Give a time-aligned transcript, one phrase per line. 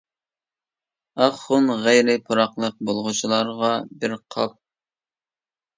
[1.25, 4.59] ئاق خۇن غەيرىي پۇراقلىق بولغۇچىلارغا بىر قاپ!